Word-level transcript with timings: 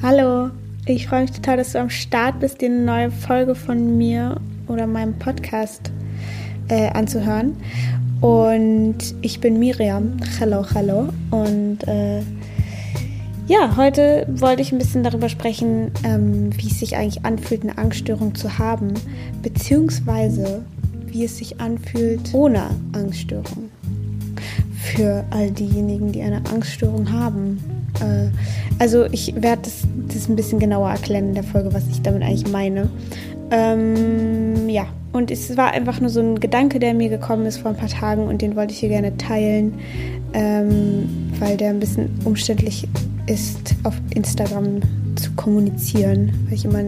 Hallo, 0.00 0.50
ich 0.86 1.08
freue 1.08 1.22
mich 1.22 1.32
total, 1.32 1.56
dass 1.56 1.72
du 1.72 1.80
am 1.80 1.90
Start 1.90 2.38
bist, 2.38 2.60
dir 2.60 2.66
eine 2.66 2.82
neue 2.82 3.10
Folge 3.10 3.56
von 3.56 3.98
mir 3.98 4.40
oder 4.68 4.86
meinem 4.86 5.18
Podcast 5.18 5.90
äh, 6.68 6.88
anzuhören. 6.90 7.56
Und 8.20 8.98
ich 9.22 9.40
bin 9.40 9.58
Miriam. 9.58 10.16
Hallo, 10.38 10.64
hallo. 10.72 11.08
Und 11.32 11.78
äh, 11.88 12.20
ja, 13.48 13.76
heute 13.76 14.28
wollte 14.30 14.62
ich 14.62 14.70
ein 14.70 14.78
bisschen 14.78 15.02
darüber 15.02 15.28
sprechen, 15.28 15.90
ähm, 16.04 16.56
wie 16.56 16.68
es 16.68 16.78
sich 16.78 16.96
eigentlich 16.96 17.24
anfühlt, 17.24 17.64
eine 17.64 17.76
Angststörung 17.76 18.36
zu 18.36 18.56
haben, 18.56 18.94
beziehungsweise 19.42 20.62
wie 21.06 21.24
es 21.24 21.38
sich 21.38 21.60
anfühlt 21.60 22.32
ohne 22.34 22.70
Angststörung. 22.92 23.68
Für 24.94 25.24
all 25.30 25.50
diejenigen, 25.50 26.12
die 26.12 26.22
eine 26.22 26.46
Angststörung 26.52 27.12
haben. 27.12 27.77
Äh, 28.00 28.30
also 28.78 29.06
ich 29.06 29.34
werde 29.34 29.62
das, 29.62 29.82
das 30.08 30.28
ein 30.28 30.36
bisschen 30.36 30.58
genauer 30.58 30.90
erklären 30.90 31.28
in 31.28 31.34
der 31.34 31.44
Folge, 31.44 31.72
was 31.72 31.84
ich 31.90 32.02
damit 32.02 32.22
eigentlich 32.22 32.50
meine. 32.50 32.88
Ähm, 33.50 34.68
ja, 34.68 34.86
und 35.12 35.30
es 35.30 35.56
war 35.56 35.72
einfach 35.72 36.00
nur 36.00 36.10
so 36.10 36.20
ein 36.20 36.38
Gedanke, 36.38 36.78
der 36.78 36.94
mir 36.94 37.08
gekommen 37.08 37.46
ist 37.46 37.58
vor 37.58 37.70
ein 37.70 37.76
paar 37.76 37.88
Tagen 37.88 38.26
und 38.26 38.42
den 38.42 38.56
wollte 38.56 38.72
ich 38.72 38.80
hier 38.80 38.90
gerne 38.90 39.16
teilen, 39.16 39.74
ähm, 40.34 41.08
weil 41.38 41.56
der 41.56 41.70
ein 41.70 41.80
bisschen 41.80 42.10
umständlich 42.24 42.86
ist, 43.26 43.74
auf 43.84 43.94
Instagram 44.14 44.80
zu 45.16 45.32
kommunizieren, 45.32 46.32
weil 46.46 46.54
ich 46.54 46.64
immer 46.64 46.82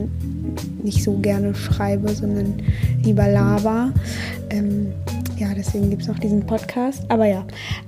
nicht 0.83 1.02
so 1.02 1.16
gerne 1.19 1.55
schreibe, 1.55 2.11
sondern 2.11 2.55
lieber 3.02 3.28
laber. 3.28 3.92
Ähm, 4.50 4.92
ja, 5.36 5.48
deswegen 5.56 5.88
gibt 5.91 6.02
es 6.02 6.08
noch 6.08 6.19
diesen 6.19 6.45
Podcast. 6.45 7.02
Aber 7.08 7.27
ja, 7.27 7.45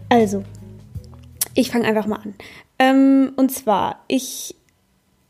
also, 0.08 0.42
ich 1.54 1.70
fange 1.70 1.86
einfach 1.86 2.06
mal 2.06 2.16
an. 2.16 2.34
Ähm, 2.78 3.32
und 3.36 3.50
zwar, 3.50 4.04
ich 4.08 4.56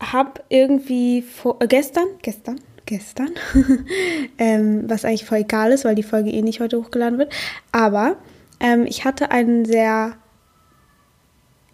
habe 0.00 0.42
irgendwie 0.48 1.22
vor, 1.22 1.56
äh, 1.60 1.66
gestern, 1.66 2.06
gestern, 2.22 2.60
gestern, 2.86 3.30
ähm, 4.38 4.84
was 4.88 5.04
eigentlich 5.04 5.24
voll 5.24 5.38
egal 5.38 5.72
ist, 5.72 5.84
weil 5.84 5.94
die 5.94 6.02
Folge 6.02 6.30
eh 6.30 6.42
nicht 6.42 6.60
heute 6.60 6.78
hochgeladen 6.78 7.18
wird, 7.18 7.32
aber 7.70 8.16
ähm, 8.60 8.86
ich 8.86 9.04
hatte 9.04 9.30
einen 9.30 9.64
sehr 9.64 10.16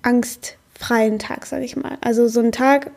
angstfreien 0.03 1.19
Tag, 1.19 1.47
sage 1.47 1.65
ich 1.65 1.77
mal. 1.77 1.99
Also 2.01 2.29
so 2.29 2.41
einen 2.41 2.53
Tag, 2.53 2.91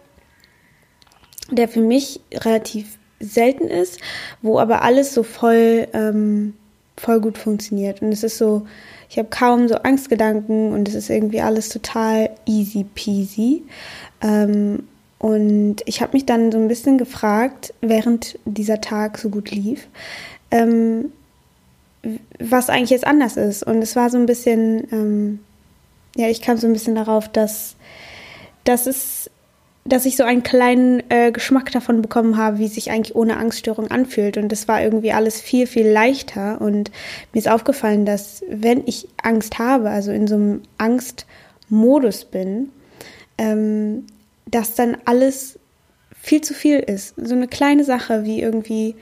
der 1.50 1.68
für 1.68 1.82
mich 1.82 2.22
relativ 2.34 2.98
selten 3.20 3.68
ist, 3.68 4.00
wo 4.42 4.60
aber 4.60 4.82
alles 4.82 5.14
so 5.14 5.24
voll, 5.24 5.88
ähm, 5.94 6.56
voll 7.02 7.20
gut 7.20 7.38
funktioniert. 7.38 8.02
Und 8.02 8.12
es 8.12 8.24
ist 8.24 8.38
so, 8.38 8.68
ich 9.10 9.18
habe 9.18 9.30
kaum 9.30 9.68
so 9.68 9.76
Angstgedanken 9.76 10.72
und 10.72 10.88
es 10.88 10.94
ist 10.94 11.10
irgendwie 11.10 11.42
alles 11.42 11.70
total 11.70 12.30
easy 12.46 12.84
peasy. 12.84 13.64
Ähm, 14.22 14.84
und 15.18 15.78
ich 15.86 16.02
habe 16.02 16.14
mich 16.14 16.26
dann 16.26 16.52
so 16.52 16.60
ein 16.60 16.68
bisschen 16.68 17.00
gefragt, 17.00 17.74
während 17.82 18.38
dieser 18.46 18.82
Tag 18.82 19.18
so 19.18 19.30
gut 19.30 19.50
lief, 19.50 19.88
ähm, 20.52 21.12
was 22.40 22.70
eigentlich 22.70 22.92
jetzt 22.92 23.08
anders 23.08 23.36
ist. 23.36 23.64
Und 23.64 23.82
es 23.82 23.96
war 23.96 24.10
so 24.12 24.18
ein 24.18 24.28
bisschen, 24.28 24.88
ähm, 24.92 25.40
ja, 26.16 26.28
ich 26.28 26.42
kam 26.42 26.58
so 26.58 26.68
ein 26.68 26.74
bisschen 26.74 26.96
darauf, 26.96 27.28
dass, 27.28 27.76
dass 28.64 28.86
es 28.86 29.31
dass 29.84 30.06
ich 30.06 30.16
so 30.16 30.24
einen 30.24 30.44
kleinen 30.44 31.02
äh, 31.10 31.32
Geschmack 31.32 31.72
davon 31.72 32.02
bekommen 32.02 32.38
habe, 32.38 32.60
wie 32.60 32.68
sich 32.68 32.92
eigentlich 32.92 33.16
ohne 33.16 33.38
Angststörung 33.38 33.90
anfühlt. 33.90 34.38
Und 34.38 34.52
das 34.52 34.68
war 34.68 34.82
irgendwie 34.82 35.12
alles 35.12 35.42
viel, 35.42 35.66
viel 35.66 35.88
leichter. 35.88 36.62
Und 36.62 36.92
mir 37.34 37.40
ist 37.40 37.50
aufgefallen, 37.50 38.06
dass 38.06 38.44
wenn 38.48 38.84
ich 38.86 39.08
Angst 39.22 39.58
habe, 39.58 39.90
also 39.90 40.12
in 40.12 40.28
so 40.28 40.36
einem 40.36 40.62
Angstmodus 40.78 42.26
bin, 42.26 42.70
ähm, 43.40 44.06
dass 44.46 44.76
dann 44.76 44.98
alles 45.06 45.58
viel 46.14 46.42
zu 46.42 46.54
viel 46.54 46.80
ist. 46.80 47.16
So 47.18 47.34
eine 47.34 47.48
kleine 47.48 47.84
Sache 47.84 48.24
wie 48.24 48.40
irgendwie 48.40 48.96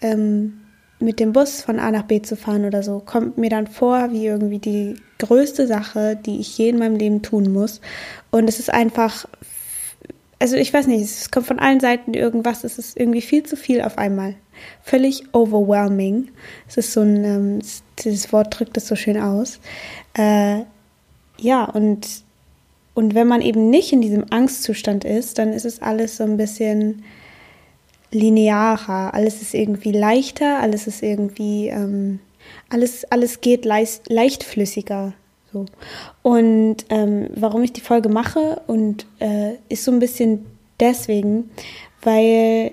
ähm, 0.00 0.60
mit 0.98 1.20
dem 1.20 1.32
Bus 1.32 1.62
von 1.62 1.78
A 1.78 1.92
nach 1.92 2.02
B 2.02 2.22
zu 2.22 2.36
fahren 2.36 2.64
oder 2.64 2.82
so, 2.82 2.98
kommt 2.98 3.38
mir 3.38 3.50
dann 3.50 3.68
vor 3.68 4.10
wie 4.10 4.26
irgendwie 4.26 4.58
die 4.58 4.96
größte 5.18 5.68
Sache, 5.68 6.16
die 6.16 6.40
ich 6.40 6.58
je 6.58 6.70
in 6.70 6.78
meinem 6.78 6.96
Leben 6.96 7.22
tun 7.22 7.52
muss. 7.52 7.80
Und 8.32 8.48
es 8.48 8.58
ist 8.58 8.72
einfach 8.72 9.26
also 10.38 10.56
ich 10.56 10.72
weiß 10.72 10.86
nicht, 10.86 11.02
es 11.02 11.30
kommt 11.30 11.46
von 11.46 11.58
allen 11.58 11.80
Seiten 11.80 12.14
irgendwas, 12.14 12.64
es 12.64 12.78
ist 12.78 12.98
irgendwie 12.98 13.22
viel 13.22 13.42
zu 13.42 13.56
viel 13.56 13.82
auf 13.82 13.98
einmal. 13.98 14.34
Völlig 14.82 15.34
overwhelming. 15.34 16.28
Es 16.68 16.76
ist 16.76 16.92
so 16.92 17.00
ein, 17.00 17.24
ähm, 17.24 17.58
dieses 17.98 18.32
Wort 18.32 18.58
drückt 18.58 18.76
es 18.76 18.86
so 18.86 18.96
schön 18.96 19.18
aus. 19.18 19.58
Äh, 20.14 20.62
ja, 21.38 21.64
und, 21.64 22.06
und 22.94 23.14
wenn 23.14 23.26
man 23.26 23.42
eben 23.42 23.70
nicht 23.70 23.92
in 23.92 24.00
diesem 24.00 24.26
Angstzustand 24.30 25.04
ist, 25.04 25.38
dann 25.38 25.52
ist 25.52 25.64
es 25.64 25.82
alles 25.82 26.16
so 26.16 26.24
ein 26.24 26.36
bisschen 26.36 27.04
linearer. 28.10 29.14
Alles 29.14 29.42
ist 29.42 29.54
irgendwie 29.54 29.92
leichter, 29.92 30.60
alles 30.60 30.86
ist 30.86 31.02
irgendwie, 31.02 31.68
ähm, 31.68 32.20
alles, 32.70 33.04
alles 33.10 33.40
geht 33.40 33.64
leicht, 33.64 34.08
leichtflüssiger. 34.08 35.14
So. 35.52 35.66
Und 36.22 36.76
ähm, 36.90 37.28
warum 37.34 37.62
ich 37.62 37.72
die 37.72 37.80
Folge 37.80 38.08
mache 38.08 38.60
und 38.66 39.06
äh, 39.18 39.54
ist 39.68 39.84
so 39.84 39.90
ein 39.90 39.98
bisschen 39.98 40.46
deswegen, 40.80 41.50
weil 42.02 42.72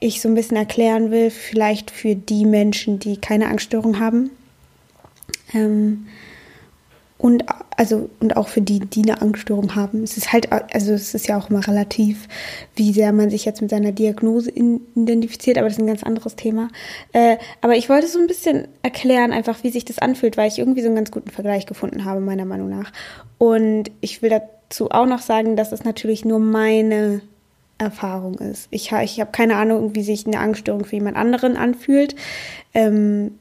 ich 0.00 0.20
so 0.20 0.28
ein 0.28 0.34
bisschen 0.34 0.56
erklären 0.56 1.10
will, 1.10 1.30
vielleicht 1.30 1.90
für 1.90 2.14
die 2.14 2.44
Menschen, 2.44 2.98
die 2.98 3.16
keine 3.16 3.48
Angststörung 3.48 3.98
haben. 3.98 4.30
Ähm, 5.54 6.06
und 7.18 7.44
also 7.76 8.10
und 8.20 8.36
auch 8.36 8.48
für 8.48 8.60
die, 8.60 8.80
die 8.80 9.02
eine 9.02 9.22
Angststörung 9.22 9.74
haben. 9.74 10.02
Es 10.02 10.16
ist 10.16 10.32
halt, 10.32 10.52
also 10.52 10.92
es 10.92 11.14
ist 11.14 11.28
ja 11.28 11.38
auch 11.38 11.50
immer 11.50 11.66
relativ, 11.66 12.28
wie 12.74 12.92
sehr 12.92 13.12
man 13.12 13.30
sich 13.30 13.44
jetzt 13.44 13.62
mit 13.62 13.70
seiner 13.70 13.92
Diagnose 13.92 14.50
in, 14.50 14.80
identifiziert, 14.94 15.58
aber 15.58 15.66
das 15.66 15.76
ist 15.76 15.82
ein 15.82 15.86
ganz 15.86 16.02
anderes 16.02 16.36
Thema. 16.36 16.68
Äh, 17.12 17.36
aber 17.60 17.76
ich 17.76 17.88
wollte 17.88 18.06
so 18.06 18.18
ein 18.18 18.26
bisschen 18.26 18.68
erklären, 18.82 19.32
einfach 19.32 19.62
wie 19.62 19.70
sich 19.70 19.84
das 19.84 19.98
anfühlt, 19.98 20.36
weil 20.36 20.48
ich 20.48 20.58
irgendwie 20.58 20.82
so 20.82 20.88
einen 20.88 20.96
ganz 20.96 21.10
guten 21.10 21.30
Vergleich 21.30 21.66
gefunden 21.66 22.04
habe, 22.04 22.20
meiner 22.20 22.44
Meinung 22.44 22.68
nach. 22.68 22.92
Und 23.38 23.90
ich 24.00 24.22
will 24.22 24.30
dazu 24.30 24.90
auch 24.90 25.06
noch 25.06 25.20
sagen, 25.20 25.56
dass 25.56 25.72
es 25.72 25.84
natürlich 25.84 26.24
nur 26.24 26.38
meine 26.38 27.22
Erfahrung 27.78 28.38
ist. 28.38 28.68
Ich, 28.70 28.92
ich 28.92 29.20
habe 29.20 29.32
keine 29.32 29.56
Ahnung, 29.56 29.94
wie 29.94 30.02
sich 30.02 30.26
eine 30.26 30.38
Angststörung 30.38 30.84
für 30.84 30.96
jemand 30.96 31.16
anderen 31.16 31.56
anfühlt. 31.56 32.14
Ähm, 32.72 33.38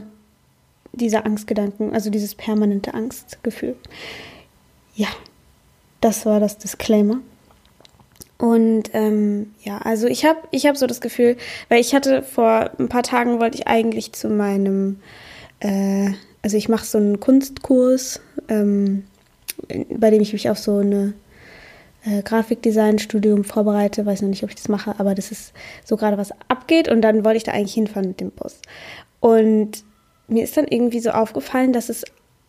diese 0.91 1.25
Angstgedanken, 1.25 1.93
also 1.93 2.09
dieses 2.09 2.35
permanente 2.35 2.93
Angstgefühl. 2.93 3.75
Ja, 4.95 5.07
das 6.01 6.25
war 6.25 6.39
das 6.39 6.57
Disclaimer. 6.57 7.19
Und 8.37 8.91
ähm, 8.93 9.53
ja, 9.63 9.79
also 9.79 10.07
ich 10.07 10.23
habe 10.23 10.39
ich 10.51 10.65
hab 10.65 10.77
so 10.77 10.87
das 10.87 11.01
Gefühl, 11.01 11.35
weil 11.67 11.81
ich 11.81 11.93
hatte 11.93 12.23
vor 12.23 12.71
ein 12.79 12.87
paar 12.87 13.03
Tagen 13.03 13.39
wollte 13.41 13.57
ich 13.57 13.67
eigentlich 13.67 14.13
zu 14.13 14.29
meinem, 14.29 15.01
äh, 15.59 16.11
also 16.41 16.55
ich 16.55 16.69
mache 16.69 16.85
so 16.85 16.97
einen 16.97 17.19
Kunstkurs, 17.19 18.21
ähm, 18.47 19.03
bei 19.89 20.09
dem 20.09 20.21
ich 20.21 20.31
mich 20.31 20.49
auf 20.49 20.57
so 20.57 20.77
eine 20.77 21.13
äh, 22.05 22.21
Grafikdesign-Studium 22.21 23.43
vorbereite. 23.43 24.05
Weiß 24.05 24.21
noch 24.21 24.29
nicht, 24.29 24.43
ob 24.43 24.49
ich 24.49 24.55
das 24.55 24.69
mache, 24.69 24.97
aber 24.97 25.15
das 25.15 25.31
ist 25.31 25.51
so 25.83 25.97
gerade 25.97 26.17
was 26.17 26.31
abgeht. 26.47 26.87
Und 26.87 27.01
dann 27.01 27.25
wollte 27.25 27.37
ich 27.37 27.43
da 27.43 27.51
eigentlich 27.51 27.73
hinfahren 27.73 28.07
mit 28.07 28.21
dem 28.21 28.31
Bus. 28.31 28.61
Und 29.19 29.83
mir 30.29 30.43
ist 30.43 30.57
dann 30.57 30.67
irgendwie 30.67 30.99
so 30.99 31.11
aufgefallen, 31.11 31.73
dass 31.73 31.89
es, 31.89 32.05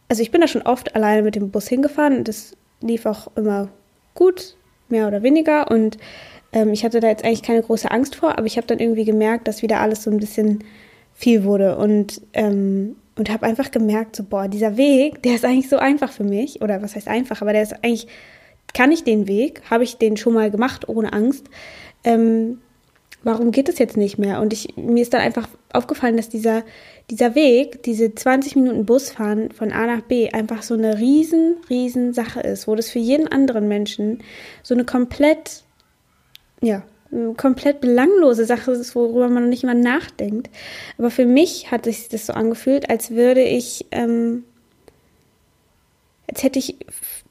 also 0.09 0.23
ich 0.23 0.31
bin 0.31 0.41
da 0.41 0.49
schon 0.49 0.63
oft 0.63 0.95
alleine 0.95 1.23
mit 1.23 1.35
dem 1.35 1.51
Bus 1.51 1.69
hingefahren 1.69 2.19
und 2.19 2.29
das 2.29 2.57
lief 2.81 3.07
auch 3.07 3.29
immer 3.37 3.69
gut, 4.15 4.57
mehr 4.89 5.07
oder 5.09 5.23
weniger. 5.23 5.71
Und 5.71 5.99
ähm, 6.53 6.73
ich 6.73 6.85
hatte 6.85 7.01
da 7.01 7.09
jetzt 7.09 7.25
eigentlich 7.25 7.43
keine 7.43 7.63
große 7.63 7.91
Angst 7.91 8.17
vor, 8.17 8.39
aber 8.39 8.47
ich 8.47 8.57
habe 8.57 8.67
dann 8.67 8.79
irgendwie 8.79 9.05
gemerkt, 9.05 9.49
dass 9.49 9.63
wieder 9.63 9.81
alles 9.81 10.03
so 10.03 10.11
ein 10.11 10.19
bisschen 10.19 10.65
viel 11.15 11.45
wurde 11.45 11.77
und 11.77 12.23
ähm, 12.33 12.97
und 13.17 13.29
habe 13.29 13.45
einfach 13.45 13.71
gemerkt, 13.71 14.17
so 14.17 14.23
boah, 14.23 14.49
dieser 14.49 14.79
Weg, 14.79 15.23
der 15.23 15.35
ist 15.35 15.45
eigentlich 15.45 15.69
so 15.69 15.77
einfach 15.77 16.11
für 16.11 16.25
mich 16.25 16.63
oder 16.63 16.81
was 16.81 16.97
heißt 16.97 17.07
einfach, 17.07 17.43
aber 17.43 17.53
der 17.53 17.63
ist 17.63 17.85
eigentlich 17.85 18.07
kann 18.73 18.93
ich 18.93 19.05
den 19.05 19.29
Weg, 19.29 19.63
habe 19.69 19.85
ich 19.85 19.99
den 19.99 20.17
schon 20.17 20.33
mal 20.33 20.51
gemacht 20.51 20.89
ohne 20.89 21.13
Angst. 21.13 21.47
Ähm, 22.05 22.61
warum 23.23 23.51
geht 23.51 23.69
es 23.69 23.79
jetzt 23.79 23.97
nicht 23.97 24.19
mehr? 24.19 24.41
Und 24.41 24.53
ich, 24.53 24.77
mir 24.77 25.03
ist 25.03 25.13
dann 25.13 25.21
einfach 25.21 25.49
aufgefallen, 25.73 26.17
dass 26.17 26.29
dieser, 26.29 26.65
dieser 27.11 27.35
Weg, 27.35 27.83
diese 27.83 28.15
20 28.15 28.57
Minuten 28.57 28.87
Busfahren 28.87 29.51
von 29.53 29.73
A 29.73 29.87
nach 29.87 30.03
B 30.03 30.31
einfach 30.31 30.63
so 30.63 30.75
eine 30.75 30.99
riesen, 30.99 31.57
riesen 31.69 32.13
Sache 32.13 32.41
ist, 32.41 32.67
wo 32.67 32.75
das 32.75 32.91
für 32.91 32.99
jeden 32.99 33.29
anderen 33.29 33.69
Menschen 33.69 34.23
so 34.63 34.75
eine 34.75 34.85
komplett, 34.85 35.65
ja, 36.63 36.83
komplett 37.37 37.81
belanglose 37.81 38.45
Sache 38.45 38.71
ist, 38.71 38.95
worüber 38.95 39.29
man 39.29 39.49
nicht 39.49 39.65
mal 39.65 39.75
nachdenkt. 39.75 40.49
Aber 40.97 41.11
für 41.11 41.27
mich 41.27 41.71
hat 41.71 41.85
sich 41.85 42.09
das 42.09 42.27
so 42.27 42.33
angefühlt, 42.33 42.89
als 42.89 43.11
würde 43.11 43.43
ich, 43.43 43.87
ähm, 43.91 44.45
als 46.41 46.45
hätte 46.45 46.59
ich 46.59 46.77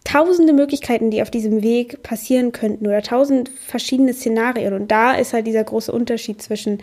tausende 0.03 0.53
Möglichkeiten, 0.53 1.09
die 1.09 1.21
auf 1.23 1.31
diesem 1.31 1.63
Weg 1.63 2.03
passieren 2.03 2.51
könnten 2.51 2.85
oder 2.85 3.01
tausend 3.01 3.49
verschiedene 3.49 4.13
Szenarien. 4.13 4.73
Und 4.73 4.91
da 4.91 5.13
ist 5.13 5.33
halt 5.33 5.47
dieser 5.47 5.63
große 5.63 5.91
Unterschied 5.91 6.41
zwischen 6.41 6.79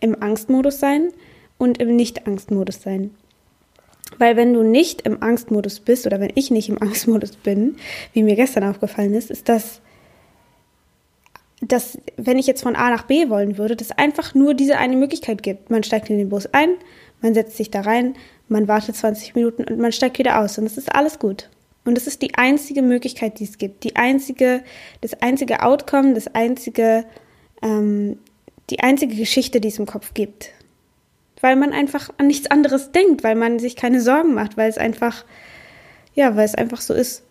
im 0.00 0.20
Angstmodus 0.20 0.80
sein 0.80 1.12
und 1.56 1.78
im 1.78 1.94
Nicht-Angstmodus 1.94 2.82
sein. 2.82 3.10
Weil 4.18 4.36
wenn 4.36 4.54
du 4.54 4.62
nicht 4.62 5.02
im 5.02 5.22
Angstmodus 5.22 5.80
bist 5.80 6.06
oder 6.06 6.18
wenn 6.18 6.32
ich 6.34 6.50
nicht 6.50 6.68
im 6.68 6.82
Angstmodus 6.82 7.36
bin, 7.36 7.76
wie 8.12 8.24
mir 8.24 8.34
gestern 8.34 8.64
aufgefallen 8.64 9.14
ist, 9.14 9.30
ist 9.30 9.48
das, 9.48 9.80
dass 11.60 11.98
wenn 12.16 12.38
ich 12.38 12.46
jetzt 12.48 12.62
von 12.62 12.74
A 12.74 12.90
nach 12.90 13.04
B 13.04 13.28
wollen 13.28 13.56
würde, 13.56 13.76
dass 13.76 13.92
einfach 13.92 14.34
nur 14.34 14.54
diese 14.54 14.78
eine 14.78 14.96
Möglichkeit 14.96 15.44
gibt. 15.44 15.70
Man 15.70 15.84
steigt 15.84 16.10
in 16.10 16.18
den 16.18 16.28
Bus 16.28 16.46
ein, 16.52 16.70
man 17.20 17.34
setzt 17.34 17.56
sich 17.56 17.70
da 17.70 17.82
rein, 17.82 18.16
man 18.48 18.66
wartet 18.66 18.96
20 18.96 19.36
Minuten 19.36 19.64
und 19.64 19.78
man 19.78 19.92
steigt 19.92 20.18
wieder 20.18 20.40
aus 20.40 20.58
und 20.58 20.66
es 20.66 20.76
ist 20.76 20.92
alles 20.92 21.18
gut. 21.20 21.48
Und 21.88 21.94
das 21.94 22.06
ist 22.06 22.20
die 22.20 22.34
einzige 22.34 22.82
Möglichkeit, 22.82 23.38
die 23.38 23.44
es 23.44 23.56
gibt. 23.56 23.82
Die 23.82 23.96
einzige, 23.96 24.62
das 25.00 25.14
einzige 25.22 25.62
Outcome, 25.62 26.12
das 26.12 26.26
einzige, 26.28 27.06
ähm, 27.62 28.18
die 28.68 28.80
einzige 28.80 29.16
Geschichte, 29.16 29.58
die 29.58 29.68
es 29.68 29.78
im 29.78 29.86
Kopf 29.86 30.12
gibt. 30.12 30.50
Weil 31.40 31.56
man 31.56 31.72
einfach 31.72 32.10
an 32.18 32.26
nichts 32.26 32.50
anderes 32.50 32.92
denkt, 32.92 33.24
weil 33.24 33.36
man 33.36 33.58
sich 33.58 33.74
keine 33.74 34.02
Sorgen 34.02 34.34
macht, 34.34 34.58
weil 34.58 34.68
es 34.68 34.76
einfach, 34.76 35.24
ja, 36.14 36.36
weil 36.36 36.44
es 36.44 36.54
einfach 36.54 36.82
so 36.82 36.92
ist. 36.92 37.22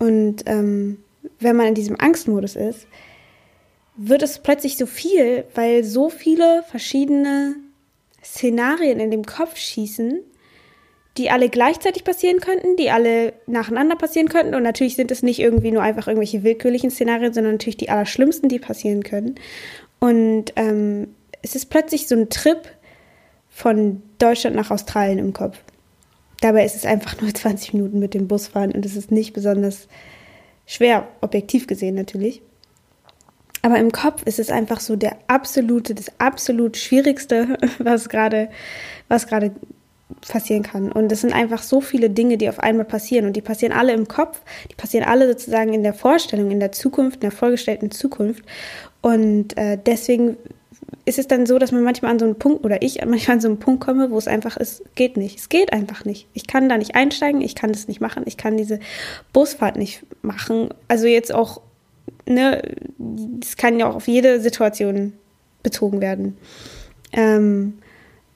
Und 0.00 0.42
ähm, 0.46 0.98
wenn 1.38 1.54
man 1.54 1.68
in 1.68 1.76
diesem 1.76 1.94
Angstmodus 2.00 2.56
ist, 2.56 2.88
wird 3.96 4.24
es 4.24 4.40
plötzlich 4.40 4.78
so 4.78 4.86
viel, 4.86 5.44
weil 5.54 5.84
so 5.84 6.08
viele 6.08 6.64
verschiedene 6.68 7.54
Szenarien 8.24 8.98
in 8.98 9.12
dem 9.12 9.24
Kopf 9.24 9.56
schießen, 9.56 10.18
die 11.18 11.30
alle 11.30 11.50
gleichzeitig 11.50 12.04
passieren 12.04 12.40
könnten, 12.40 12.76
die 12.76 12.90
alle 12.90 13.34
nacheinander 13.46 13.96
passieren 13.96 14.28
könnten. 14.28 14.54
Und 14.54 14.62
natürlich 14.62 14.96
sind 14.96 15.10
es 15.10 15.22
nicht 15.22 15.40
irgendwie 15.40 15.70
nur 15.70 15.82
einfach 15.82 16.08
irgendwelche 16.08 16.42
willkürlichen 16.42 16.90
Szenarien, 16.90 17.34
sondern 17.34 17.54
natürlich 17.54 17.76
die 17.76 17.90
allerschlimmsten, 17.90 18.48
die 18.48 18.58
passieren 18.58 19.02
können. 19.02 19.34
Und 20.00 20.52
ähm, 20.56 21.14
es 21.42 21.54
ist 21.54 21.66
plötzlich 21.66 22.08
so 22.08 22.14
ein 22.14 22.30
Trip 22.30 22.60
von 23.50 24.02
Deutschland 24.18 24.56
nach 24.56 24.70
Australien 24.70 25.18
im 25.18 25.32
Kopf. 25.34 25.58
Dabei 26.40 26.64
ist 26.64 26.76
es 26.76 26.86
einfach 26.86 27.20
nur 27.20 27.32
20 27.34 27.74
Minuten 27.74 27.98
mit 27.98 28.14
dem 28.14 28.26
Bus 28.26 28.48
fahren 28.48 28.72
und 28.72 28.86
es 28.86 28.96
ist 28.96 29.10
nicht 29.10 29.34
besonders 29.34 29.88
schwer, 30.66 31.08
objektiv 31.20 31.66
gesehen 31.66 31.94
natürlich. 31.94 32.40
Aber 33.64 33.78
im 33.78 33.92
Kopf 33.92 34.24
ist 34.24 34.40
es 34.40 34.50
einfach 34.50 34.80
so 34.80 34.96
der 34.96 35.16
absolute, 35.28 35.94
das 35.94 36.10
absolut 36.18 36.76
Schwierigste, 36.76 37.56
was 37.78 38.08
gerade, 38.08 38.48
was 39.08 39.26
gerade 39.26 39.52
passieren 40.28 40.62
kann. 40.62 40.92
Und 40.92 41.10
es 41.10 41.20
sind 41.20 41.32
einfach 41.32 41.62
so 41.62 41.80
viele 41.80 42.10
Dinge, 42.10 42.36
die 42.36 42.48
auf 42.48 42.60
einmal 42.60 42.84
passieren. 42.84 43.26
Und 43.26 43.34
die 43.34 43.40
passieren 43.40 43.72
alle 43.72 43.92
im 43.92 44.08
Kopf, 44.08 44.40
die 44.70 44.74
passieren 44.74 45.06
alle 45.06 45.28
sozusagen 45.28 45.72
in 45.72 45.82
der 45.82 45.94
Vorstellung, 45.94 46.50
in 46.50 46.60
der 46.60 46.72
Zukunft, 46.72 47.16
in 47.16 47.22
der 47.22 47.32
vorgestellten 47.32 47.90
Zukunft. 47.90 48.44
Und 49.00 49.56
äh, 49.56 49.78
deswegen 49.84 50.36
ist 51.04 51.18
es 51.18 51.26
dann 51.26 51.46
so, 51.46 51.58
dass 51.58 51.72
man 51.72 51.82
manchmal 51.82 52.12
an 52.12 52.18
so 52.18 52.24
einen 52.24 52.38
Punkt, 52.38 52.64
oder 52.64 52.82
ich 52.82 53.04
manchmal 53.04 53.36
an 53.36 53.40
so 53.40 53.48
einen 53.48 53.58
Punkt 53.58 53.82
komme, 53.82 54.10
wo 54.10 54.18
es 54.18 54.28
einfach 54.28 54.56
ist, 54.56 54.82
geht 54.94 55.16
nicht. 55.16 55.38
Es 55.38 55.48
geht 55.48 55.72
einfach 55.72 56.04
nicht. 56.04 56.28
Ich 56.32 56.46
kann 56.46 56.68
da 56.68 56.78
nicht 56.78 56.94
einsteigen, 56.94 57.40
ich 57.40 57.54
kann 57.54 57.72
das 57.72 57.88
nicht 57.88 58.00
machen, 58.00 58.22
ich 58.26 58.36
kann 58.36 58.56
diese 58.56 58.78
Busfahrt 59.32 59.76
nicht 59.76 60.04
machen. 60.22 60.68
Also 60.86 61.06
jetzt 61.06 61.34
auch, 61.34 61.60
ne, 62.26 62.62
das 62.98 63.56
kann 63.56 63.78
ja 63.78 63.88
auch 63.88 63.96
auf 63.96 64.06
jede 64.06 64.40
Situation 64.40 65.14
bezogen 65.62 66.00
werden. 66.00 66.36
Ähm, 67.12 67.78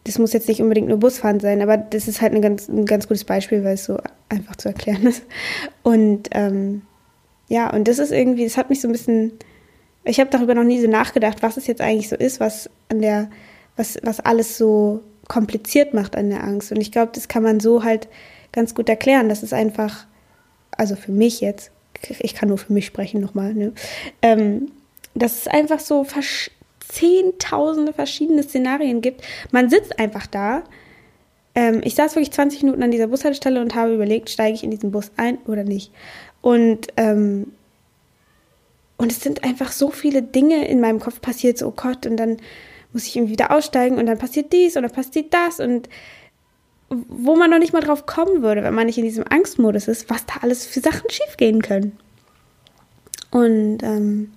das 0.06 0.18
muss 0.18 0.32
jetzt 0.32 0.46
nicht 0.46 0.62
unbedingt 0.62 0.86
nur 0.86 0.98
Busfahren 0.98 1.40
sein, 1.40 1.60
aber 1.62 1.76
das 1.76 2.06
ist 2.06 2.22
halt 2.22 2.32
ein 2.32 2.40
ganz, 2.40 2.68
ein 2.68 2.86
ganz 2.86 3.08
gutes 3.08 3.24
Beispiel, 3.24 3.64
weil 3.64 3.74
es 3.74 3.84
so 3.84 3.98
einfach 4.28 4.54
zu 4.54 4.68
erklären 4.68 5.04
ist. 5.04 5.24
Und 5.82 6.28
ähm, 6.30 6.82
ja, 7.48 7.72
und 7.72 7.88
das 7.88 7.98
ist 7.98 8.12
irgendwie, 8.12 8.44
das 8.44 8.56
hat 8.56 8.70
mich 8.70 8.80
so 8.80 8.88
ein 8.88 8.92
bisschen, 8.92 9.32
ich 10.04 10.20
habe 10.20 10.30
darüber 10.30 10.54
noch 10.54 10.62
nie 10.62 10.80
so 10.80 10.88
nachgedacht, 10.88 11.42
was 11.42 11.56
es 11.56 11.66
jetzt 11.66 11.80
eigentlich 11.80 12.08
so 12.08 12.14
ist, 12.14 12.38
was 12.38 12.70
an 12.88 13.02
der, 13.02 13.28
was, 13.76 13.98
was 14.04 14.20
alles 14.20 14.56
so 14.56 15.00
kompliziert 15.26 15.92
macht 15.92 16.14
an 16.14 16.30
der 16.30 16.44
Angst. 16.44 16.70
Und 16.70 16.80
ich 16.80 16.92
glaube, 16.92 17.10
das 17.12 17.26
kann 17.26 17.42
man 17.42 17.58
so 17.58 17.82
halt 17.82 18.06
ganz 18.52 18.76
gut 18.76 18.88
erklären. 18.88 19.28
Das 19.28 19.42
ist 19.42 19.52
einfach, 19.52 20.06
also 20.70 20.94
für 20.94 21.12
mich 21.12 21.40
jetzt, 21.40 21.72
ich 22.20 22.34
kann 22.34 22.48
nur 22.48 22.58
für 22.58 22.72
mich 22.72 22.86
sprechen 22.86 23.20
nochmal, 23.20 23.54
ne? 23.54 23.72
Ähm, 24.22 24.70
das 25.14 25.38
ist 25.38 25.50
einfach 25.50 25.80
so 25.80 26.04
versch 26.04 26.50
zehntausende 26.88 27.92
verschiedene 27.92 28.42
Szenarien 28.42 29.00
gibt. 29.00 29.22
Man 29.50 29.70
sitzt 29.70 29.98
einfach 29.98 30.26
da. 30.26 30.64
Ähm, 31.54 31.80
ich 31.84 31.94
saß 31.94 32.14
wirklich 32.14 32.32
20 32.32 32.62
Minuten 32.62 32.82
an 32.82 32.90
dieser 32.90 33.08
Bushaltestelle 33.08 33.60
und 33.60 33.74
habe 33.74 33.94
überlegt, 33.94 34.30
steige 34.30 34.54
ich 34.54 34.64
in 34.64 34.70
diesen 34.70 34.90
Bus 34.90 35.10
ein 35.16 35.38
oder 35.46 35.64
nicht. 35.64 35.92
Und, 36.42 36.88
ähm, 36.96 37.52
und 38.96 39.12
es 39.12 39.20
sind 39.20 39.44
einfach 39.44 39.72
so 39.72 39.90
viele 39.90 40.22
Dinge 40.22 40.68
in 40.68 40.80
meinem 40.80 41.00
Kopf 41.00 41.20
passiert, 41.20 41.58
so 41.58 41.68
oh 41.68 41.74
Gott, 41.74 42.06
und 42.06 42.16
dann 42.16 42.38
muss 42.92 43.06
ich 43.06 43.16
irgendwie 43.16 43.32
wieder 43.32 43.50
aussteigen 43.50 43.98
und 43.98 44.06
dann 44.06 44.16
passiert 44.16 44.52
dies 44.52 44.74
dann 44.74 44.90
passiert 44.90 45.34
das 45.34 45.60
und 45.60 45.88
wo 46.88 47.34
man 47.36 47.50
noch 47.50 47.58
nicht 47.58 47.72
mal 47.72 47.82
drauf 47.82 48.06
kommen 48.06 48.42
würde, 48.42 48.62
wenn 48.62 48.74
man 48.74 48.86
nicht 48.86 48.98
in 48.98 49.04
diesem 49.04 49.24
Angstmodus 49.28 49.88
ist, 49.88 50.08
was 50.08 50.24
da 50.24 50.34
alles 50.42 50.64
für 50.66 50.80
Sachen 50.80 51.10
schiefgehen 51.10 51.60
können. 51.60 51.98
Und 53.30 53.82
ähm, 53.82 54.32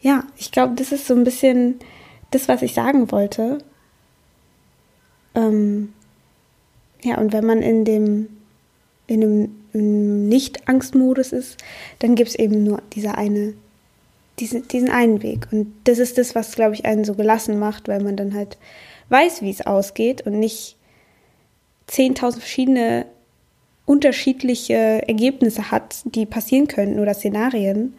ja, 0.00 0.24
ich 0.36 0.52
glaube, 0.52 0.74
das 0.74 0.92
ist 0.92 1.06
so 1.06 1.14
ein 1.14 1.24
bisschen 1.24 1.80
das, 2.30 2.48
was 2.48 2.62
ich 2.62 2.74
sagen 2.74 3.10
wollte. 3.10 3.58
Ähm, 5.34 5.92
ja, 7.02 7.18
und 7.18 7.32
wenn 7.32 7.46
man 7.46 7.62
in 7.62 7.84
dem 7.84 8.28
in 9.06 9.22
einem 9.72 10.28
Nicht-Angstmodus 10.28 11.32
ist, 11.32 11.56
dann 11.98 12.14
gibt 12.14 12.30
es 12.30 12.34
eben 12.36 12.62
nur 12.62 12.82
diese 12.92 13.16
eine, 13.16 13.54
diese, 14.38 14.60
diesen 14.60 14.90
einen 14.90 15.22
Weg. 15.22 15.48
Und 15.50 15.72
das 15.84 15.98
ist 15.98 16.18
das, 16.18 16.34
was, 16.34 16.52
glaube 16.52 16.74
ich, 16.74 16.84
einen 16.84 17.04
so 17.04 17.14
gelassen 17.14 17.58
macht, 17.58 17.88
weil 17.88 18.02
man 18.02 18.16
dann 18.16 18.34
halt 18.34 18.58
weiß, 19.08 19.40
wie 19.42 19.50
es 19.50 19.66
ausgeht 19.66 20.26
und 20.26 20.38
nicht 20.38 20.76
10.000 21.88 22.32
verschiedene 22.32 23.06
unterschiedliche 23.86 25.08
Ergebnisse 25.08 25.70
hat, 25.70 26.02
die 26.04 26.26
passieren 26.26 26.68
könnten 26.68 27.00
oder 27.00 27.14
Szenarien, 27.14 27.94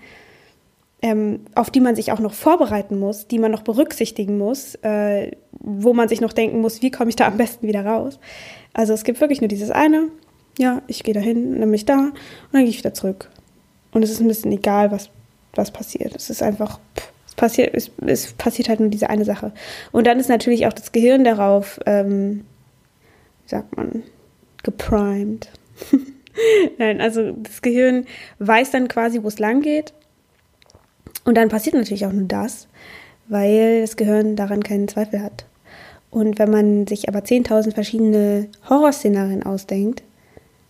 ähm, 1.01 1.45
auf 1.55 1.69
die 1.69 1.79
man 1.79 1.95
sich 1.95 2.11
auch 2.11 2.19
noch 2.19 2.33
vorbereiten 2.33 2.99
muss, 2.99 3.27
die 3.27 3.39
man 3.39 3.51
noch 3.51 3.61
berücksichtigen 3.61 4.37
muss, 4.37 4.75
äh, 4.75 5.31
wo 5.51 5.93
man 5.93 6.09
sich 6.09 6.21
noch 6.21 6.33
denken 6.33 6.59
muss, 6.59 6.81
wie 6.81 6.91
komme 6.91 7.09
ich 7.09 7.15
da 7.15 7.27
am 7.27 7.37
besten 7.37 7.67
wieder 7.67 7.85
raus. 7.85 8.19
Also 8.73 8.93
es 8.93 9.03
gibt 9.03 9.21
wirklich 9.21 9.41
nur 9.41 9.47
dieses 9.47 9.71
eine, 9.71 10.09
ja, 10.57 10.81
ich 10.87 11.03
gehe 11.03 11.13
dahin, 11.13 11.51
dann 11.53 11.61
bin 11.61 11.73
ich 11.73 11.85
da 11.85 11.97
und 11.97 12.13
dann 12.51 12.61
gehe 12.61 12.69
ich 12.69 12.79
wieder 12.79 12.93
zurück. 12.93 13.29
Und 13.91 14.03
es 14.03 14.11
ist 14.11 14.19
ein 14.19 14.27
bisschen 14.27 14.51
egal, 14.51 14.91
was, 14.91 15.09
was 15.55 15.71
passiert. 15.71 16.15
Es 16.15 16.29
ist 16.29 16.43
einfach, 16.43 16.79
pff, 16.97 17.11
es, 17.27 17.35
passiert, 17.35 17.73
es, 17.73 17.91
es 18.05 18.33
passiert 18.33 18.67
halt 18.67 18.81
nur 18.81 18.89
diese 18.89 19.09
eine 19.09 19.25
Sache. 19.25 19.53
Und 19.91 20.05
dann 20.05 20.19
ist 20.19 20.29
natürlich 20.29 20.67
auch 20.67 20.73
das 20.73 20.91
Gehirn 20.91 21.23
darauf, 21.23 21.79
ähm, 21.85 22.45
wie 23.45 23.49
sagt 23.49 23.75
man, 23.77 24.03
geprimed. 24.63 25.49
Nein, 26.77 26.99
also 26.99 27.31
das 27.31 27.61
Gehirn 27.61 28.05
weiß 28.39 28.71
dann 28.71 28.89
quasi, 28.89 29.23
wo 29.23 29.27
es 29.29 29.39
lang 29.39 29.61
geht 29.61 29.93
und 31.29 31.35
dann 31.35 31.49
passiert 31.49 31.75
natürlich 31.75 32.07
auch 32.07 32.11
nur 32.11 32.27
das, 32.27 32.67
weil 33.27 33.81
das 33.81 33.97
Gehirn 33.97 34.35
daran 34.35 34.63
keinen 34.63 34.87
Zweifel 34.87 35.21
hat. 35.21 35.45
Und 36.09 36.39
wenn 36.39 36.49
man 36.49 36.87
sich 36.87 37.07
aber 37.07 37.19
10.000 37.19 37.75
verschiedene 37.75 38.47
Horrorszenarien 38.67 39.43
ausdenkt, 39.43 40.01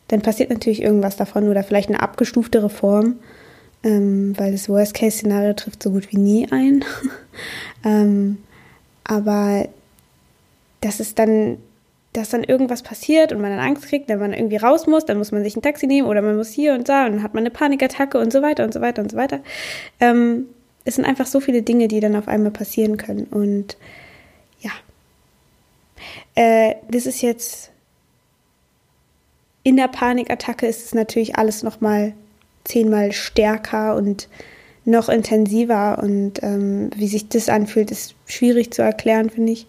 dann 0.10 0.22
passiert 0.22 0.50
natürlich 0.50 0.82
irgendwas 0.82 1.16
davon 1.16 1.48
oder 1.48 1.64
vielleicht 1.64 1.88
eine 1.88 2.02
abgestuftere 2.02 2.70
Form, 2.70 3.20
ähm, 3.84 4.34
weil 4.38 4.52
das 4.52 4.68
Worst-Case-Szenario 4.68 5.54
trifft 5.54 5.82
so 5.82 5.92
gut 5.92 6.12
wie 6.12 6.18
nie 6.18 6.52
ein. 6.52 6.84
ähm, 7.86 8.40
aber 9.06 9.70
das 10.82 11.00
ist 11.00 11.20
dann 11.20 11.58
dass 12.20 12.30
dann 12.30 12.44
irgendwas 12.44 12.84
passiert 12.84 13.32
und 13.32 13.42
man 13.42 13.52
dann 13.52 13.60
Angst 13.60 13.84
kriegt, 13.88 14.10
wenn 14.10 14.20
man 14.20 14.34
irgendwie 14.34 14.58
raus 14.58 14.88
muss, 14.88 15.06
dann 15.06 15.18
muss 15.18 15.32
man 15.32 15.44
sich 15.44 15.56
ein 15.56 15.62
Taxi 15.62 15.88
nehmen 15.88 16.08
oder 16.08 16.22
man 16.22 16.36
muss 16.36 16.50
hier 16.50 16.74
und 16.74 16.90
da 16.90 17.06
und 17.06 17.14
dann 17.14 17.24
hat 17.24 17.34
man 17.34 17.44
eine 17.44 17.52
Panikattacke 17.52 18.20
und 18.20 18.32
so 18.32 18.42
weiter 18.42 18.64
und 18.64 18.74
so 18.74 18.82
weiter 18.82 19.02
und 19.02 19.12
so 19.12 19.18
weiter. 19.18 19.40
Ähm, 20.00 20.48
es 20.86 20.96
sind 20.96 21.06
einfach 21.06 21.28
so 21.28 21.40
viele 21.40 21.62
Dinge, 21.62 21.88
die 21.88 22.00
dann 22.00 22.16
auf 22.16 22.28
einmal 22.28 22.52
passieren 22.52 22.98
können. 22.98 23.26
Und 23.26 23.78
ja, 24.60 24.72
äh, 26.36 26.76
das 26.90 27.06
ist 27.06 27.22
jetzt 27.22 27.72
in 29.64 29.78
der 29.78 29.88
Panikattacke 29.88 30.66
ist 30.66 30.86
es 30.86 30.94
natürlich 30.94 31.36
alles 31.36 31.64
noch 31.64 31.82
mal 31.82 32.14
zehnmal 32.64 33.12
stärker 33.12 33.96
und 33.96 34.28
noch 34.86 35.10
intensiver 35.10 36.00
und 36.02 36.42
ähm, 36.42 36.90
wie 36.96 37.08
sich 37.08 37.30
das 37.30 37.50
anfühlt, 37.50 37.92
ist 37.92 38.16
schwierig 38.26 38.72
zu 38.72 38.82
erklären, 38.82 39.30
finde 39.30 39.52
ich. 39.52 39.68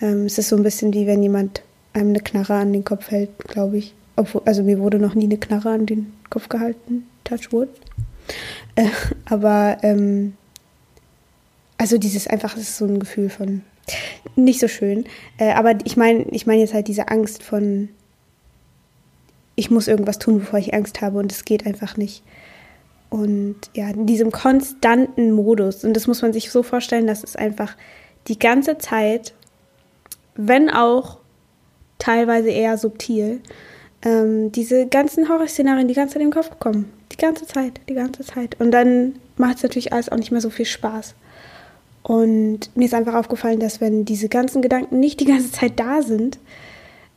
Ähm, 0.00 0.26
es 0.26 0.38
ist 0.38 0.48
so 0.50 0.56
ein 0.56 0.62
bisschen 0.62 0.92
wie 0.92 1.06
wenn 1.06 1.22
jemand 1.22 1.62
einem 1.94 2.10
eine 2.10 2.20
Knarre 2.20 2.54
an 2.54 2.72
den 2.72 2.84
Kopf 2.84 3.10
hält, 3.10 3.38
glaube 3.38 3.78
ich. 3.78 3.94
Obwohl, 4.16 4.42
also 4.44 4.62
mir 4.62 4.78
wurde 4.78 4.98
noch 4.98 5.14
nie 5.14 5.24
eine 5.24 5.38
Knarre 5.38 5.70
an 5.70 5.86
den 5.86 6.12
Kopf 6.30 6.48
gehalten, 6.48 7.06
touch 7.24 7.52
wood. 7.52 7.68
Äh, 8.76 8.88
aber 9.24 9.78
ähm, 9.82 10.34
also 11.78 11.98
dieses 11.98 12.26
einfach, 12.26 12.56
es 12.56 12.62
ist 12.62 12.76
so 12.78 12.86
ein 12.86 12.98
Gefühl 12.98 13.28
von 13.28 13.62
nicht 14.36 14.60
so 14.60 14.68
schön. 14.68 15.04
Äh, 15.38 15.52
aber 15.52 15.74
ich 15.84 15.96
meine, 15.96 16.24
ich 16.30 16.46
meine 16.46 16.60
jetzt 16.60 16.74
halt 16.74 16.88
diese 16.88 17.08
Angst 17.08 17.42
von, 17.42 17.88
ich 19.56 19.70
muss 19.70 19.88
irgendwas 19.88 20.18
tun, 20.18 20.40
bevor 20.40 20.58
ich 20.58 20.74
Angst 20.74 21.00
habe 21.00 21.18
und 21.18 21.30
es 21.30 21.44
geht 21.44 21.66
einfach 21.66 21.96
nicht. 21.96 22.22
Und 23.10 23.56
ja, 23.74 23.88
in 23.90 24.06
diesem 24.06 24.32
konstanten 24.32 25.32
Modus, 25.32 25.84
und 25.84 25.94
das 25.94 26.06
muss 26.06 26.22
man 26.22 26.32
sich 26.32 26.50
so 26.50 26.62
vorstellen, 26.62 27.06
dass 27.06 27.22
es 27.22 27.36
einfach 27.36 27.76
die 28.26 28.38
ganze 28.38 28.78
Zeit, 28.78 29.34
wenn 30.34 30.70
auch 30.70 31.18
teilweise 32.04 32.50
eher 32.50 32.76
subtil, 32.76 33.40
ähm, 34.02 34.52
diese 34.52 34.86
ganzen 34.86 35.28
Horrorszenarien 35.28 35.88
die 35.88 35.94
ganze 35.94 36.14
Zeit 36.14 36.22
im 36.22 36.30
Kopf 36.30 36.50
kommen. 36.58 36.92
Die 37.12 37.16
ganze 37.16 37.46
Zeit, 37.46 37.80
die 37.88 37.94
ganze 37.94 38.24
Zeit. 38.24 38.60
Und 38.60 38.72
dann 38.72 39.14
macht 39.36 39.56
es 39.56 39.62
natürlich 39.62 39.92
alles 39.92 40.10
auch 40.10 40.16
nicht 40.16 40.30
mehr 40.30 40.40
so 40.40 40.50
viel 40.50 40.66
Spaß. 40.66 41.14
Und 42.02 42.70
mir 42.74 42.84
ist 42.84 42.94
einfach 42.94 43.14
aufgefallen, 43.14 43.60
dass 43.60 43.80
wenn 43.80 44.04
diese 44.04 44.28
ganzen 44.28 44.60
Gedanken 44.60 45.00
nicht 45.00 45.20
die 45.20 45.24
ganze 45.24 45.52
Zeit 45.52 45.80
da 45.80 46.02
sind, 46.02 46.38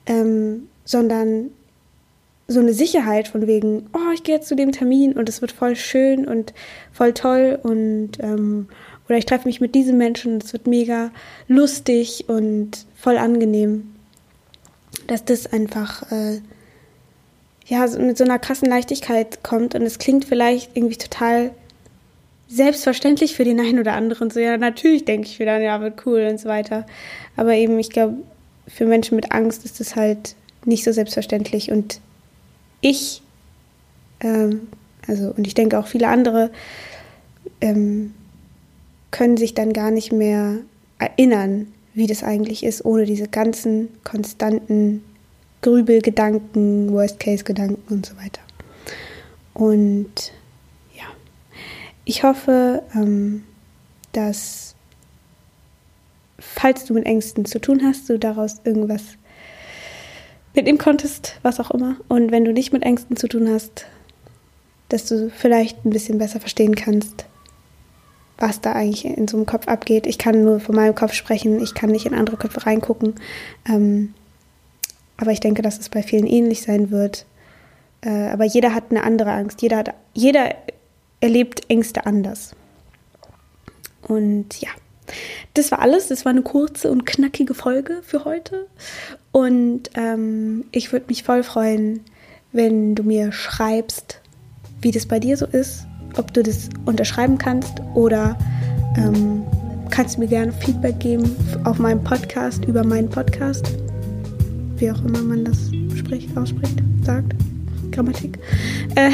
ähm, 0.05 0.69
sondern 0.85 1.49
so 2.47 2.61
eine 2.61 2.71
Sicherheit 2.71 3.27
von 3.27 3.45
wegen, 3.45 3.87
oh, 3.93 4.13
ich 4.13 4.23
gehe 4.23 4.35
jetzt 4.35 4.47
zu 4.47 4.55
dem 4.55 4.71
Termin 4.71 5.11
und 5.13 5.27
es 5.27 5.41
wird 5.41 5.51
voll 5.51 5.75
schön 5.75 6.25
und 6.25 6.53
voll 6.93 7.13
toll 7.13 7.59
und 7.61 8.11
ähm, 8.21 8.69
oder 9.09 9.17
ich 9.17 9.25
treffe 9.25 9.47
mich 9.47 9.59
mit 9.59 9.75
diesem 9.75 9.97
Menschen 9.97 10.35
und 10.35 10.43
es 10.45 10.53
wird 10.53 10.67
mega 10.67 11.11
lustig 11.49 12.25
und 12.29 12.85
voll 12.95 13.17
angenehm, 13.17 13.89
dass 15.07 15.25
das 15.25 15.51
einfach 15.51 16.11
äh, 16.11 16.41
ja 17.65 17.85
mit 17.97 18.17
so 18.17 18.23
einer 18.23 18.39
krassen 18.39 18.69
Leichtigkeit 18.69 19.43
kommt 19.43 19.75
und 19.75 19.81
es 19.83 19.99
klingt 19.99 20.25
vielleicht 20.25 20.75
irgendwie 20.75 20.97
total 20.97 21.51
selbstverständlich 22.47 23.35
für 23.35 23.43
den 23.43 23.59
einen 23.59 23.79
oder 23.79 23.93
anderen. 23.93 24.29
So, 24.29 24.39
ja, 24.39 24.57
natürlich 24.57 25.05
denke 25.05 25.27
ich 25.27 25.39
wieder, 25.39 25.59
ja, 25.59 25.81
wird 25.81 26.05
cool 26.05 26.27
und 26.29 26.39
so 26.39 26.47
weiter. 26.47 26.85
Aber 27.35 27.53
eben, 27.55 27.77
ich 27.77 27.89
glaube, 27.89 28.15
für 28.67 28.85
Menschen 28.85 29.15
mit 29.15 29.31
Angst 29.31 29.65
ist 29.65 29.79
das 29.79 29.95
halt 29.95 30.35
nicht 30.65 30.83
so 30.83 30.91
selbstverständlich. 30.91 31.71
Und 31.71 31.99
ich, 32.81 33.21
ähm, 34.21 34.67
also, 35.07 35.33
und 35.35 35.45
ich 35.45 35.53
denke 35.53 35.77
auch 35.77 35.87
viele 35.87 36.07
andere, 36.07 36.51
ähm, 37.59 38.13
können 39.11 39.37
sich 39.37 39.53
dann 39.53 39.73
gar 39.73 39.91
nicht 39.91 40.11
mehr 40.11 40.57
erinnern, 40.99 41.73
wie 41.97 42.07
das 42.07 42.23
eigentlich 42.23 42.63
ist, 42.63 42.85
ohne 42.85 43.05
diese 43.05 43.27
ganzen 43.27 43.89
konstanten 44.03 45.03
Grübelgedanken, 45.61 46.93
Worst-Case-Gedanken 46.93 47.81
und 47.93 48.05
so 48.05 48.15
weiter. 48.17 48.41
Und 49.53 50.31
ich 52.07 52.23
hoffe, 52.23 52.83
ähm, 52.95 53.43
dass 54.13 54.75
falls 56.39 56.85
du 56.85 56.93
mit 56.93 57.05
Ängsten 57.05 57.43
zu 57.43 57.59
tun 57.59 57.81
hast, 57.83 58.09
du 58.09 58.17
daraus 58.17 58.61
irgendwas 58.63 59.03
mitnehmen 60.55 60.77
konntest, 60.77 61.37
was 61.41 61.59
auch 61.59 61.69
immer. 61.71 61.97
Und 62.07 62.31
wenn 62.31 62.45
du 62.45 62.53
nicht 62.53 62.71
mit 62.71 62.83
Ängsten 62.83 63.17
zu 63.17 63.27
tun 63.27 63.49
hast, 63.49 63.87
dass 64.87 65.05
du 65.05 65.29
vielleicht 65.29 65.83
ein 65.83 65.89
bisschen 65.89 66.17
besser 66.17 66.39
verstehen 66.39 66.75
kannst, 66.75 67.25
was 68.37 68.61
da 68.61 68.73
eigentlich 68.73 69.05
in 69.05 69.27
so 69.27 69.37
einem 69.37 69.45
Kopf 69.45 69.67
abgeht. 69.67 70.05
Ich 70.05 70.17
kann 70.17 70.43
nur 70.43 70.59
von 70.59 70.75
meinem 70.75 70.95
Kopf 70.95 71.13
sprechen, 71.13 71.61
ich 71.61 71.73
kann 71.73 71.89
nicht 71.89 72.05
in 72.05 72.13
andere 72.13 72.37
Köpfe 72.37 72.65
reingucken. 72.65 73.15
Ähm, 73.67 74.13
aber 75.17 75.31
ich 75.31 75.39
denke, 75.39 75.61
dass 75.61 75.79
es 75.79 75.89
bei 75.89 76.03
vielen 76.03 76.27
ähnlich 76.27 76.61
sein 76.61 76.91
wird. 76.91 77.25
Äh, 78.01 78.29
aber 78.29 78.45
jeder 78.45 78.73
hat 78.75 78.85
eine 78.91 79.03
andere 79.03 79.31
Angst. 79.31 79.61
Jeder, 79.61 79.77
hat, 79.77 79.93
jeder 80.13 80.53
erlebt 81.19 81.63
Ängste 81.69 82.05
anders. 82.05 82.51
Und 84.07 84.61
ja, 84.61 84.69
das 85.55 85.71
war 85.71 85.79
alles. 85.79 86.07
Das 86.07 86.23
war 86.23 86.31
eine 86.31 86.43
kurze 86.43 86.91
und 86.91 87.05
knackige 87.05 87.55
Folge 87.55 88.01
für 88.03 88.25
heute. 88.25 88.67
Und 89.31 89.89
ähm, 89.95 90.65
ich 90.71 90.91
würde 90.91 91.07
mich 91.09 91.23
voll 91.23 91.41
freuen, 91.41 92.01
wenn 92.51 92.93
du 92.93 93.03
mir 93.03 93.31
schreibst, 93.31 94.21
wie 94.81 94.91
das 94.91 95.07
bei 95.07 95.19
dir 95.19 95.35
so 95.37 95.45
ist, 95.45 95.86
ob 96.17 96.33
du 96.33 96.43
das 96.43 96.69
unterschreiben 96.85 97.37
kannst 97.37 97.73
oder 97.93 98.37
ähm, 98.97 99.43
kannst 99.89 100.15
du 100.15 100.21
mir 100.21 100.27
gerne 100.27 100.51
Feedback 100.51 100.99
geben 100.99 101.35
auf 101.63 101.79
meinem 101.79 102.03
Podcast, 102.03 102.65
über 102.65 102.83
meinen 102.83 103.09
Podcast, 103.09 103.71
wie 104.77 104.91
auch 104.91 105.03
immer 105.03 105.21
man 105.21 105.45
das 105.45 105.71
spricht, 105.97 106.35
ausspricht, 106.37 106.81
sagt. 107.03 107.33
Grammatik. 107.91 108.37
Äh, 108.95 109.11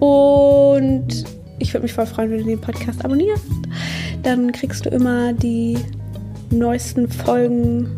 und 0.04 1.24
ich 1.58 1.74
würde 1.74 1.82
mich 1.82 1.92
voll 1.92 2.06
freuen, 2.06 2.30
wenn 2.30 2.38
du 2.38 2.44
den 2.44 2.60
Podcast 2.60 3.04
abonnierst. 3.04 3.44
Dann 4.22 4.52
kriegst 4.52 4.86
du 4.86 4.90
immer 4.90 5.32
die 5.32 5.76
neuesten 6.50 7.08
Folgen 7.08 7.88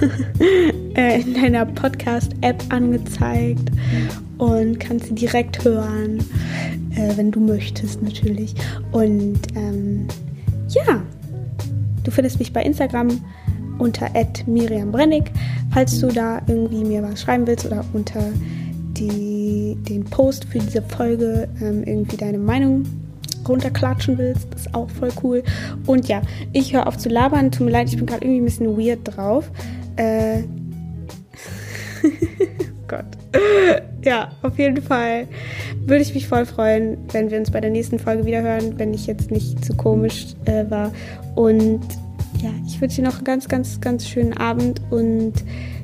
äh, 0.94 1.20
in 1.20 1.34
deiner 1.34 1.64
Podcast-App 1.66 2.62
angezeigt 2.68 3.70
und 4.38 4.80
kannst 4.80 5.06
sie 5.06 5.14
direkt 5.14 5.64
hören, 5.64 6.24
äh, 7.02 7.16
wenn 7.16 7.30
du 7.30 7.40
möchtest 7.40 8.02
natürlich. 8.02 8.54
Und 8.92 9.40
ähm, 9.54 10.06
ja, 10.68 11.02
du 12.04 12.10
findest 12.10 12.38
mich 12.38 12.52
bei 12.52 12.62
Instagram 12.62 13.08
unter 13.78 14.10
Miriam 14.46 14.92
Brennig, 14.92 15.30
falls 15.72 15.98
du 15.98 16.08
da 16.08 16.40
irgendwie 16.46 16.84
mir 16.84 17.02
was 17.02 17.22
schreiben 17.22 17.46
willst 17.46 17.66
oder 17.66 17.84
unter 17.92 18.22
die, 18.96 19.76
den 19.88 20.04
Post 20.04 20.44
für 20.44 20.58
diese 20.58 20.82
Folge 20.82 21.48
ähm, 21.60 21.82
irgendwie 21.84 22.16
deine 22.16 22.38
Meinung 22.38 22.84
runterklatschen 23.48 24.18
willst, 24.18 24.54
ist 24.54 24.72
auch 24.74 24.88
voll 24.88 25.10
cool. 25.22 25.42
Und 25.86 26.06
ja, 26.06 26.22
ich 26.52 26.72
höre 26.72 26.86
auf 26.86 26.96
zu 26.96 27.08
labern. 27.08 27.50
Tut 27.50 27.66
mir 27.66 27.72
leid, 27.72 27.88
ich 27.88 27.96
bin 27.96 28.06
gerade 28.06 28.24
irgendwie 28.24 28.42
ein 28.42 28.44
bisschen 28.44 28.78
weird 28.78 29.00
drauf. 29.04 29.50
Äh 29.96 30.42
Gott. 32.86 33.06
ja, 34.04 34.32
auf 34.42 34.58
jeden 34.58 34.82
Fall 34.82 35.26
würde 35.86 36.02
ich 36.02 36.14
mich 36.14 36.28
voll 36.28 36.46
freuen, 36.46 36.98
wenn 37.12 37.30
wir 37.30 37.38
uns 37.38 37.50
bei 37.50 37.60
der 37.60 37.70
nächsten 37.70 37.98
Folge 37.98 38.24
wieder 38.24 38.42
hören, 38.42 38.78
wenn 38.78 38.94
ich 38.94 39.06
jetzt 39.06 39.30
nicht 39.30 39.64
zu 39.64 39.74
komisch 39.74 40.28
äh, 40.44 40.64
war. 40.70 40.92
Und 41.34 41.80
ja, 42.42 42.50
ich 42.66 42.80
wünsche 42.80 42.96
dir 43.02 43.08
noch 43.08 43.16
einen 43.16 43.24
ganz, 43.24 43.48
ganz, 43.48 43.80
ganz 43.80 44.08
schönen 44.08 44.32
Abend 44.36 44.80
und 44.90 45.32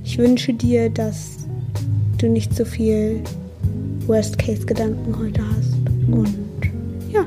ich 0.05 0.19
wünsche 0.19 0.53
dir, 0.55 0.91
dass 0.91 1.37
du 2.19 2.29
nicht 2.29 2.55
so 2.55 2.65
viel 2.65 3.21
Worst-Case-Gedanken 4.07 5.17
heute 5.19 5.43
hast. 5.43 5.77
Und 6.11 6.35
ja, 7.13 7.25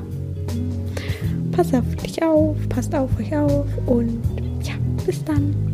pass 1.52 1.74
auf 1.74 1.96
dich 2.04 2.22
auf, 2.24 2.58
passt 2.70 2.94
auf 2.96 3.10
euch 3.20 3.36
auf 3.36 3.68
und 3.86 4.20
ja, 4.64 4.74
bis 5.06 5.24
dann. 5.24 5.71